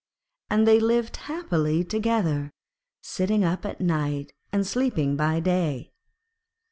And 0.49 0.65
they 0.67 0.79
lived 0.79 1.15
happily 1.17 1.83
together, 1.83 2.49
sitting 3.03 3.43
up 3.45 3.67
at 3.67 3.79
night 3.79 4.33
and 4.51 4.65
sleeping 4.65 5.15
by 5.15 5.39
day. 5.39 5.91